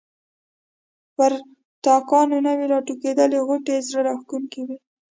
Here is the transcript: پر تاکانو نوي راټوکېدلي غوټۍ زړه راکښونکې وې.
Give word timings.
پر 1.15 1.31
تاکانو 1.85 2.37
نوي 2.47 2.65
راټوکېدلي 2.73 3.39
غوټۍ 3.47 3.77
زړه 3.87 4.01
راکښونکې 4.07 4.61
وې. 4.67 4.77